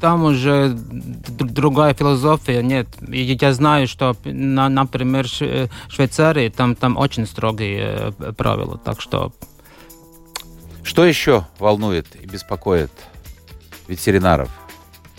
[0.00, 2.88] там уже другая философия, нет.
[3.08, 9.32] Я знаю, что, на, например, в Швейцарии там, там очень строгие э, правила, так что
[10.90, 12.90] что еще волнует и беспокоит
[13.86, 14.50] ветеринаров?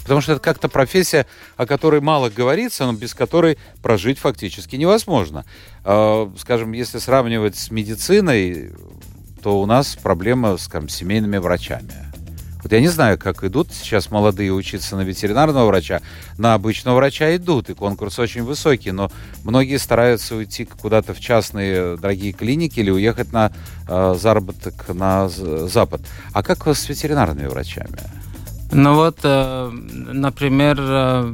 [0.02, 5.46] Потому что это как-то профессия, о которой мало говорится, но без которой прожить фактически невозможно.
[5.86, 8.74] А, скажем, если сравнивать с медициной,
[9.42, 12.11] то у нас проблема, скажем, с семейными врачами.
[12.64, 16.02] Вот я не знаю, как идут сейчас молодые учиться на ветеринарного врача.
[16.38, 19.12] На обычного врача идут, и конкурс очень высокий, но
[19.44, 23.52] многие стараются уйти куда-то в частные дорогие клиники или уехать на
[23.88, 26.02] э, заработок на Запад.
[26.34, 27.98] А как с ветеринарными врачами?
[28.72, 31.34] Ну вот, э, например, э,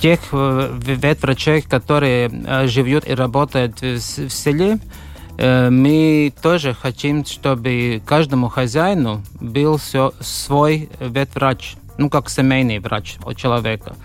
[0.00, 3.98] тех э, ветврачей, которые э, живут и работают в,
[4.30, 5.09] селе, Э,
[5.40, 13.96] мы тоже хотим, чтобы каждому хозяину был свой ветврач, ну, как семейный врач у человека.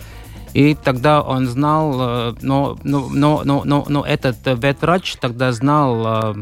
[0.54, 6.36] И тогда он знал, ну, ну, ну, ну, ну, ну этот ветврач тогда знал,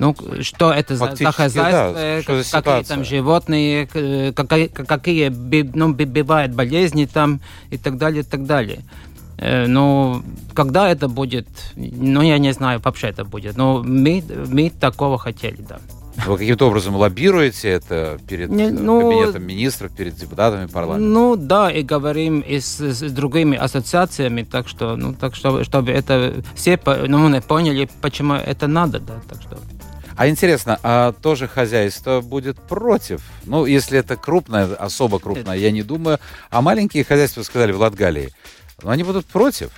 [0.00, 5.28] ну, что это за, за хозяйство, да, как, какие там животные, какие, какие
[5.74, 8.80] ну, бывают болезни там и так далее, и так далее.
[9.40, 10.22] Э, ну,
[10.54, 13.56] когда это будет, ну, я не знаю, вообще это будет.
[13.56, 15.78] Но мы, мы такого хотели, да.
[16.26, 21.08] Вы каким-то образом лоббируете это перед не, ну, кабинетом министров, перед депутатами парламента?
[21.08, 25.92] Ну да, и говорим и с, с другими ассоциациями, так что, ну, так что, чтобы
[25.92, 29.56] это все ну, поняли, почему это надо, да, так что.
[30.16, 33.22] А интересно, а тоже хозяйство будет против?
[33.46, 36.18] Ну, если это крупное, особо крупное, я не думаю.
[36.50, 38.30] А маленькие хозяйства, сказали, в Латгалии,
[38.82, 39.70] но они будут против.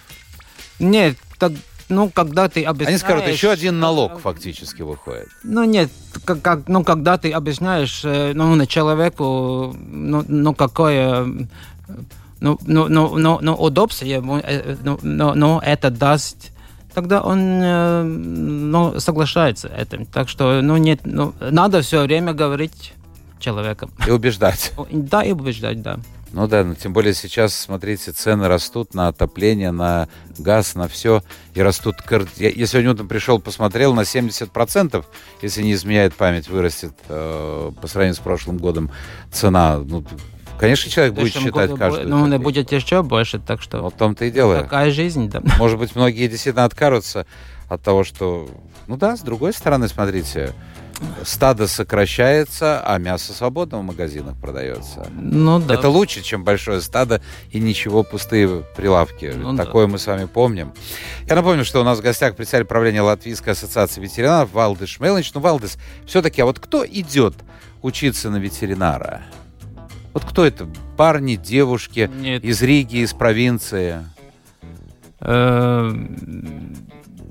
[0.78, 1.52] Нет, так,
[1.88, 3.02] ну, когда ты объясняешь...
[3.02, 5.28] Они скажут, еще один налог фактически выходит.
[5.44, 5.90] Ну, нет,
[6.24, 11.24] как, как, ну, когда ты объясняешь э, ну, человеку, ну, ну какое...
[12.40, 16.52] Ну, ну, ну, ну, ну удобство ему, э, ну, ну, ну, это даст
[16.94, 20.06] тогда он э, ну, соглашается этим.
[20.06, 22.94] Так что ну, нет, ну, надо все время говорить
[23.38, 23.90] человеком.
[24.06, 24.72] И убеждать.
[24.90, 25.98] Да, и убеждать, да.
[26.32, 31.22] Ну да, но тем более сейчас, смотрите, цены растут на отопление, на газ, на все.
[31.54, 31.96] И растут...
[32.36, 35.04] Я, я сегодня утром пришел, посмотрел, на 70%,
[35.42, 38.90] если не изменяет память, вырастет э, по сравнению с прошлым годом
[39.30, 39.78] цена.
[39.78, 40.04] Ну,
[40.58, 42.08] конечно, человек будет считать году, каждую.
[42.08, 42.42] Ну, копейку.
[42.42, 43.82] будет еще больше, так что...
[43.82, 44.62] Вот в том-то и дело.
[44.62, 45.42] Такая жизнь, да.
[45.58, 47.26] Может быть, многие действительно откажутся
[47.68, 48.48] от того, что...
[48.86, 50.54] Ну да, с другой стороны, смотрите,
[51.24, 55.06] стадо сокращается, а мясо свободно в магазинах продается.
[55.12, 55.74] Ну да.
[55.74, 59.32] Это лучше, чем большое стадо и ничего, пустые прилавки.
[59.34, 59.92] Ну, Такое да.
[59.92, 60.72] мы с вами помним.
[61.28, 65.32] Я напомню, что у нас в гостях представитель правления Латвийской ассоциации ветеринаров Валдис Шмелович.
[65.34, 67.34] Ну, Валдис, все-таки, а вот кто идет
[67.82, 69.22] учиться на ветеринара?
[70.12, 70.68] Вот кто это?
[70.96, 72.44] Парни, девушки Нет.
[72.44, 74.04] из Риги, из провинции?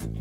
[0.02, 0.12] Э,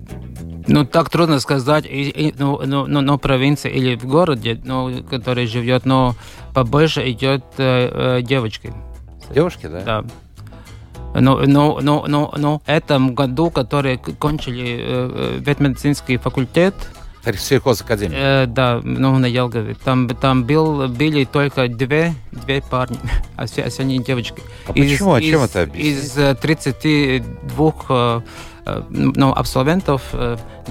[0.66, 5.02] ну, так трудно сказать, и, и, ну, ну, ну, ну, провинции или в городе, ну,
[5.02, 6.14] который живет, но
[6.54, 8.72] побольше идет э, э, девочки.
[9.34, 9.80] Девушки, да?
[9.80, 10.04] Да.
[11.14, 16.74] Ну, ну, ну, ну, ну, этом году, которые кончили э, ветмедицинский факультет,
[17.22, 18.44] Сельхозакадемия.
[18.44, 19.76] Э, да, ну, на Елгове.
[19.84, 22.98] Там, там был, были только две, две парни,
[23.36, 24.42] а все, а все они девочки.
[24.66, 25.14] А почему?
[25.14, 28.22] А чем это Из 32
[28.88, 30.14] ну, абсолвентов,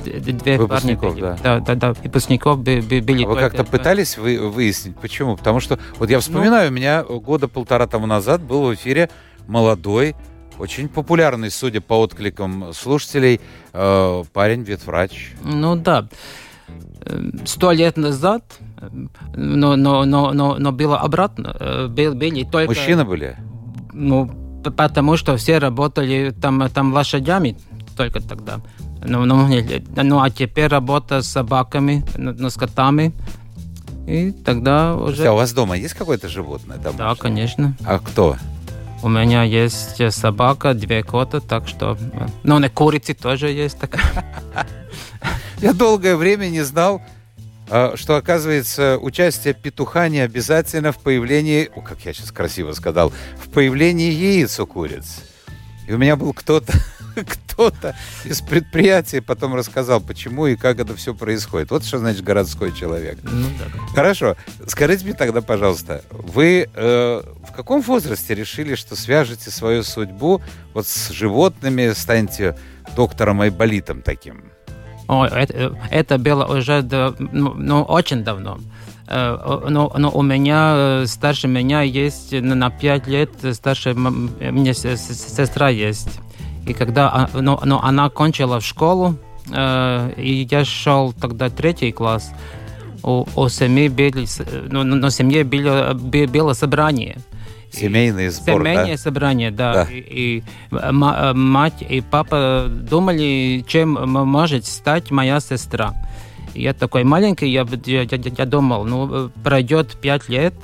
[0.03, 1.37] две выпускников, парни, да.
[1.43, 3.23] да, да, да, выпускников были.
[3.23, 5.35] А вы как-то пытались вы, выяснить, почему?
[5.35, 9.09] Потому что, вот я вспоминаю, ну, у меня года полтора тому назад был в эфире
[9.47, 10.15] молодой,
[10.57, 13.39] очень популярный, судя по откликам слушателей,
[13.73, 15.33] э, парень ветврач.
[15.43, 16.07] Ну да.
[17.45, 18.43] Сто лет назад,
[19.35, 21.87] но, но, но, но, но было обратно.
[21.89, 22.69] Был, были только...
[22.69, 23.37] Мужчины были?
[23.93, 24.29] Ну,
[24.63, 27.57] потому что все работали там, там лошадями
[27.99, 28.61] только тогда.
[29.03, 29.49] Ну, ну,
[30.03, 33.11] ну, а теперь работа с собаками, ну, с котами.
[34.07, 35.27] И тогда уже...
[35.27, 36.77] А у вас дома есть какое-то животное?
[36.77, 36.97] Домашнее?
[36.97, 37.75] Да, конечно.
[37.85, 38.37] А кто?
[39.03, 41.97] У меня есть собака, две кота, так что...
[42.43, 44.25] Ну, на курице тоже есть такая.
[45.61, 47.01] Я долгое время не знал,
[47.69, 53.11] а, что, оказывается, участие петуха не обязательно в появлении, о, как я сейчас красиво сказал,
[53.43, 55.17] в появлении яиц у куриц.
[55.85, 56.71] И у меня был кто-то,
[57.15, 61.71] кто-то из предприятия потом рассказал, почему и как это все происходит.
[61.71, 63.19] Вот что значит городской человек.
[63.23, 63.93] Ну, да.
[63.93, 64.35] Хорошо.
[64.67, 70.41] Скажите мне тогда, пожалуйста, вы э, в каком возрасте решили, что свяжете свою судьбу
[70.73, 72.57] вот с животными, станете
[72.95, 74.43] доктором Айболитом таким?
[75.07, 78.59] О, это, это было уже ну, ну, очень давно.
[79.07, 85.69] Э, но, но у меня э, старше меня есть на 5 лет, старше мне сестра
[85.69, 86.19] есть.
[86.67, 89.15] И когда а, но, но она кончила в школу,
[89.51, 92.31] э, и я шел тогда третий класс,
[93.03, 94.25] у, у семьи были,
[94.69, 97.17] ну, на семье было, было собрание.
[97.71, 98.97] Семейный сбор, Семейное да?
[98.97, 99.73] собрание, да.
[99.73, 99.87] да.
[99.91, 100.43] И, и
[100.91, 105.93] мать и папа думали, чем может стать моя сестра.
[106.55, 110.55] Я такой маленький, я, я, я, я думал, ну, пройдет пять лет,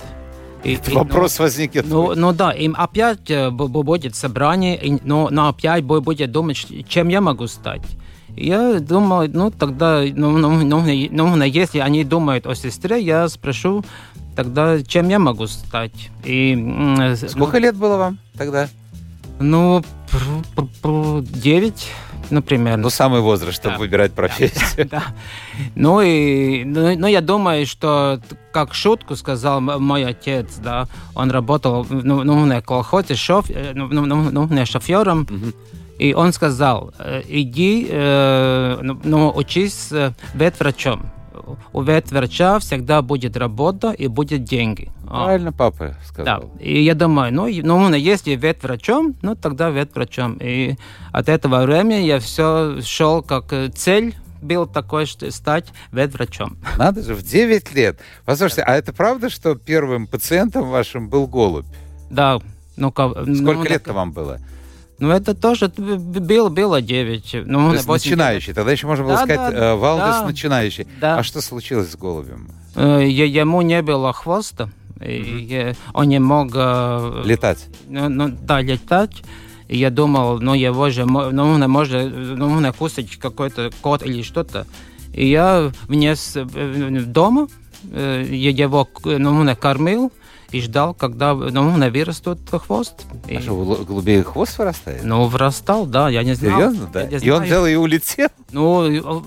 [0.66, 1.86] и, Вопрос ну, возникнет.
[1.88, 7.22] Ну, ну да, им опять э, будет собрание, но, но опять будет думать, чем я
[7.22, 7.84] могу стать.
[8.36, 13.86] Я думал, ну тогда, ну, ну, ну, ну, если они думают о сестре, я спрошу,
[14.36, 16.10] тогда чем я могу стать?
[16.24, 16.56] И,
[17.30, 18.68] Сколько ну, лет было вам тогда?
[19.40, 19.84] Ну,
[22.26, 22.78] девять например.
[22.78, 23.80] Ну, самый возраст, чтобы да.
[23.80, 24.88] выбирать профессию.
[24.90, 25.04] Да, да.
[25.76, 28.20] Ну, и, ну, ну, я думаю, что,
[28.52, 33.88] как шутку сказал мой отец, да, он работал ну, ну, на колхозе шоф, э, ну,
[33.88, 35.54] ну, ну, ну, шофером, угу.
[36.00, 39.92] и он сказал, «Э, иди, э, ну, ну, учись
[40.34, 41.12] ветврачом
[41.74, 44.92] у ветврача всегда будет работа и будет деньги.
[45.08, 45.26] А.
[45.26, 46.42] Правильно папа сказал.
[46.42, 46.64] Да.
[46.64, 50.38] И я думаю, ну, ну если ветврачом, ну тогда ветврачом.
[50.42, 50.76] И
[51.12, 56.58] от этого времени я все шел как цель был такой, что стать ветврачом.
[56.78, 58.00] Надо же, в 9 лет.
[58.26, 61.66] Послушайте, а это правда, что первым пациентом вашим был голубь?
[62.10, 62.40] Да.
[62.78, 64.40] Ну, Сколько ну, лет-то вам было?
[65.00, 67.36] Ну, это тоже было, было 9.
[67.46, 68.54] Ну, То есть начинающий.
[68.54, 70.88] Тогда еще можно было да, сказать да, э, Валдес да, начинающий.
[71.02, 71.18] Да.
[71.20, 72.50] А что случилось с голубем?
[72.76, 74.70] Э, ему не было хвоста.
[75.02, 76.52] И он не мог...
[76.56, 77.66] Э, летать?
[77.90, 79.24] Ну, ну, да, летать.
[79.68, 84.22] И я думал, ну, его же, ну, он может, ну, он кусать какой-то кот или
[84.22, 84.66] что-то.
[85.14, 87.48] И я внес дома,
[87.92, 90.12] я его, ну, кормил,
[90.52, 93.06] и ждал, когда ну, вырастет хвост.
[93.28, 93.40] А и...
[93.40, 95.04] что, у голубей хвост вырастает?
[95.04, 96.60] Ну, вырастал, да, я не знал.
[96.60, 97.04] Серьезно, да?
[97.04, 98.30] и он взял и улетел?
[98.52, 98.78] Ну,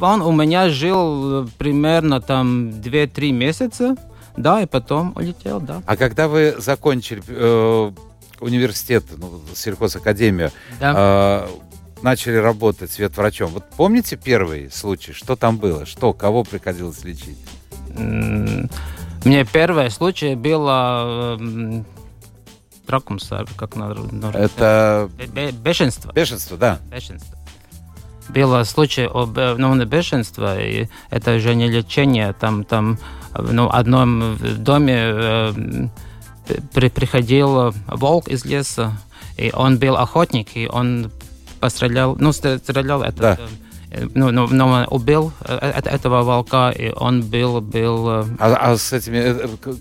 [0.00, 3.96] он у меня жил примерно там 2-3 месяца,
[4.36, 5.82] да, и потом улетел, да.
[5.86, 7.92] А когда вы закончили э,
[8.40, 10.50] университет, ну, сельхозакадемию,
[10.80, 11.46] да.
[11.46, 15.12] э, начали работать ветврачом, вот помните первый случай?
[15.12, 15.86] Что там было?
[15.86, 17.38] Что, кого приходилось лечить?
[19.24, 21.82] Мне первый случай было э,
[22.86, 24.02] тракумс, как надо.
[24.32, 25.10] Это
[25.62, 26.12] бешенство.
[26.12, 26.78] Бешенство, да.
[26.90, 27.36] Бешенство.
[28.28, 32.98] Было случай об ну, бешенства, и это уже не лечение, там, там
[33.34, 35.52] ну, в одном доме э,
[36.74, 38.92] при, приходил волк из леса,
[39.38, 41.10] и он был охотник, и он
[41.58, 43.16] пострелял, ну, стрелял это.
[43.18, 43.38] Да
[44.14, 47.60] ну, ну, ну, убил этого волка, и он был...
[47.60, 49.34] был а, а с этими...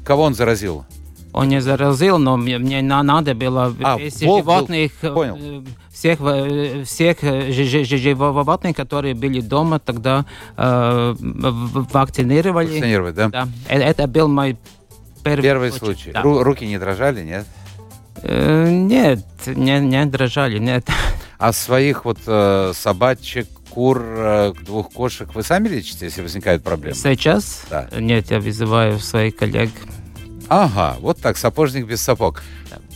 [0.03, 0.85] Кого он заразил?
[1.33, 5.13] Он не заразил, но мне, мне надо было а, животных, был...
[5.13, 5.63] Понял.
[5.91, 6.19] всех,
[6.85, 12.67] всех животных, которые были дома, тогда э, вакцинировали.
[12.67, 13.29] Вакцинировать, да?
[13.29, 13.47] Да.
[13.67, 14.57] Это был мой
[15.23, 16.11] первый, первый случай.
[16.11, 16.11] случай.
[16.11, 16.21] Да.
[16.23, 17.45] Руки не дрожали, нет?
[18.23, 20.87] Э, нет, не, не дрожали, нет.
[21.37, 23.47] А своих вот э, собачек,
[23.77, 26.95] кур, э, двух кошек вы сами лечите, если возникают проблемы?
[26.95, 27.61] Сейчас?
[27.69, 27.87] Да.
[27.95, 29.69] Нет, я вызываю своих коллег.
[30.49, 32.41] Ага, вот так, сапожник без сапог.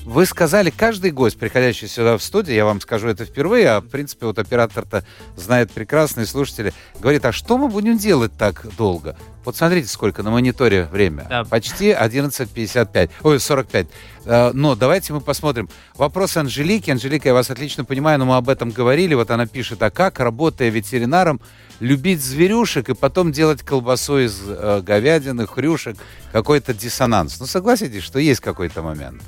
[0.05, 3.87] Вы сказали, каждый гость, приходящий сюда в студию, я вам скажу это впервые, а в
[3.87, 9.15] принципе вот оператор-то знает прекрасные слушатели, говорит, а что мы будем делать так долго?
[9.45, 11.25] Вот смотрите, сколько на мониторе время.
[11.29, 11.43] Да.
[11.43, 13.09] Почти 11.55.
[13.23, 13.87] Ой, 45.
[14.25, 15.67] Э, Но давайте мы посмотрим.
[15.95, 16.91] Вопрос Анжелики.
[16.91, 19.15] Анжелика, я вас отлично понимаю, но мы об этом говорили.
[19.15, 21.41] Вот она пишет, а как, работая ветеринаром,
[21.79, 25.97] любить зверюшек и потом делать колбасу из э, говядины, хрюшек,
[26.31, 27.39] какой-то диссонанс?
[27.39, 29.21] Ну, согласитесь, что есть какой-то момент.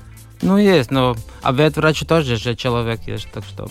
[0.44, 3.70] Ну, есть, но а ветврач тоже же человек есть, так что...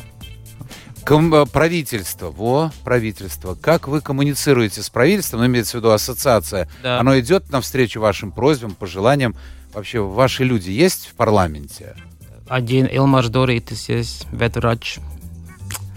[1.05, 3.55] Ком- э, правительство, во, правительство.
[3.55, 6.99] Как вы коммуницируете с правительством, ну, имеется в виду ассоциация, Да.
[7.01, 9.35] оно идет навстречу вашим просьбам, пожеланиям?
[9.75, 11.95] Вообще, ваши люди есть в парламенте?
[12.49, 14.99] Один Илмар Доритис есть, ветврач.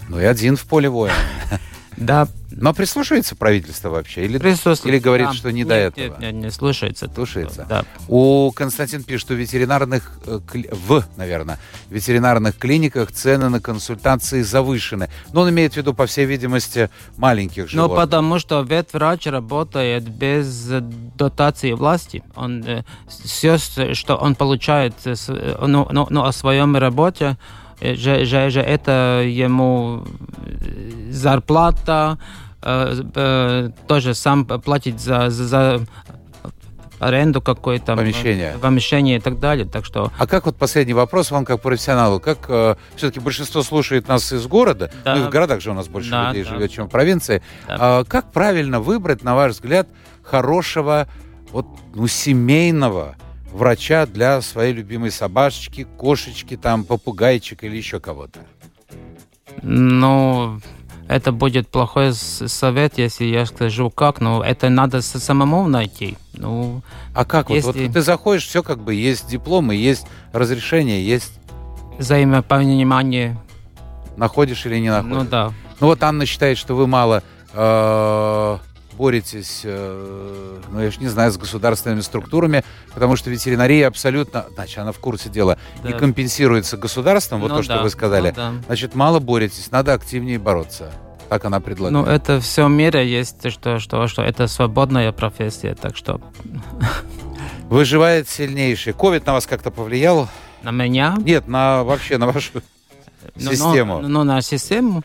[0.09, 1.15] Ну и один в поле воина.
[1.98, 4.26] Да, Но прислушивается правительство вообще?
[4.26, 4.96] Или, присутствует.
[4.96, 5.34] или говорит, да.
[5.34, 6.06] что не Нет, до этого?
[6.06, 7.10] Нет, нет, не слушается.
[7.14, 7.66] Слушается.
[7.68, 7.84] Да.
[8.08, 10.39] У Константин пишет, что ветеринарных, э,
[10.72, 15.10] в, наверное, ветеринарных клиниках цены на консультации завышены.
[15.34, 18.00] Но он имеет в виду, по всей видимости, маленьких Ну, животных.
[18.00, 20.70] потому что ветврач работает без
[21.16, 22.24] дотации власти.
[22.36, 25.16] Он э, все, что он получает э,
[25.66, 27.38] ну, ну, ну, о своем работе,
[27.82, 30.03] же, же, же это ему
[30.45, 32.17] э, зарплата,
[32.61, 35.82] э, э, тоже сам платить за, за, за
[36.99, 37.93] аренду какой-то.
[37.93, 38.53] э, Помещение.
[38.61, 39.65] Помещение и так далее.
[39.67, 42.19] Так что А как вот последний вопрос вам как профессионалу?
[42.19, 45.15] Как э, все-таки большинство слушает нас из города, Да.
[45.15, 46.49] ну и в городах же у нас больше Да, людей да.
[46.51, 47.41] живет, чем в провинции.
[47.67, 47.76] Да.
[47.80, 49.88] А как правильно выбрать, на ваш взгляд,
[50.23, 51.07] хорошего,
[51.51, 53.15] вот, ну, семейного
[53.56, 58.39] врача для своей любимой собачки, кошечки, там, попугайчика или еще кого-то?
[59.62, 60.60] Ну,
[61.08, 66.18] это будет плохой совет, если я скажу как, но это надо самому найти.
[66.34, 66.82] Ну,
[67.14, 71.39] А как вот, вот Если- ты заходишь, все как бы есть дипломы, есть разрешение, есть
[71.97, 73.38] взаимопонимание,
[74.18, 75.16] находишь или не находишь.
[75.18, 75.53] ну да.
[75.80, 78.58] Ну вот Анна считает, что вы мало э,
[78.98, 84.78] боретесь, э, ну я ж не знаю, с государственными структурами, потому что ветеринария абсолютно, значит,
[84.78, 86.00] она в курсе дела, не Да.
[86.00, 88.30] компенсируется государством, вот Ну то, что да, вы сказали.
[88.30, 88.54] ну да.
[88.68, 90.91] Значит, мало боретесь, надо активнее бороться.
[91.30, 92.06] Так она предлагает.
[92.06, 96.22] Ну, это все в мире есть, что, что, что это свободная профессия, так что
[97.70, 98.93] Выживает сильнейший.
[98.93, 100.30] Ковид на вас как-то повлиял?
[100.62, 101.16] на меня...
[101.20, 102.62] Нет, на вообще на вашу
[103.36, 104.00] ну, систему.
[104.02, 105.04] Ну, ну, на систему...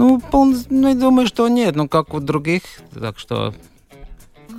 [0.00, 2.62] Ну, пол- ну, думаю, что нет, ну, как у других,
[2.98, 3.54] так что...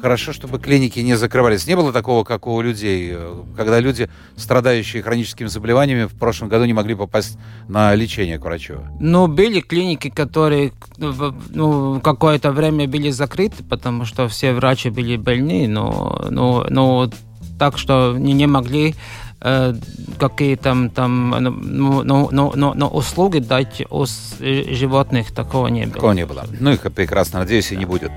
[0.02, 1.66] Хорошо, чтобы клиники не закрывались.
[1.68, 6.66] Не было такого, как у людей, э, когда люди, страдающие хроническими заболеваниями, в прошлом году
[6.66, 8.82] не могли попасть на лечение к врачу.
[9.00, 15.68] Ну, были клиники, которые ну, какое-то время были закрыты, потому что все врачи были больны,
[15.68, 17.10] но, но, но
[17.58, 18.96] так что не, не могли
[19.42, 19.74] э,
[20.20, 24.06] какие там, там ну, ну, ну, ну, ну, услуги дать у
[24.40, 25.94] э, животных, такого не было.
[25.94, 26.46] Такого не было.
[26.60, 28.12] Ну, их прекрасно, надеюсь, и не будет.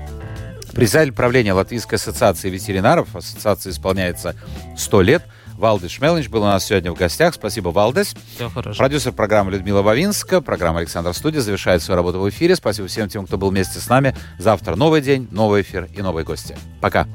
[0.73, 4.35] Председатель правления Латвийской ассоциации ветеринаров, ассоциации исполняется
[4.75, 5.23] 100 лет,
[5.57, 7.33] Валдес Шмелнич был у нас сегодня в гостях.
[7.33, 8.13] Спасибо, Валдес.
[8.35, 8.77] Все хорошо.
[8.77, 10.41] Продюсер программы Людмила Вавинска.
[10.41, 12.55] Программа «Александр Студия» завершает свою работу в эфире.
[12.55, 14.15] Спасибо всем тем, кто был вместе с нами.
[14.37, 16.57] Завтра новый день, новый эфир и новые гости.
[16.81, 17.07] Пока.